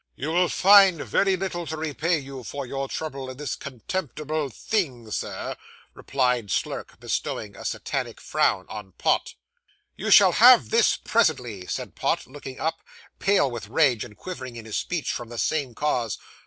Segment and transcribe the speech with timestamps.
[0.15, 5.11] 'You will find very little to repay you for your trouble in this contemptible thing,
[5.11, 5.55] sir,'
[5.93, 9.35] replied Slurk, bestowing a Satanic frown on Pott.
[9.95, 12.81] 'You shall have this presently,' said Pott, looking up,
[13.19, 16.17] pale with rage, and quivering in his speech, from the same cause.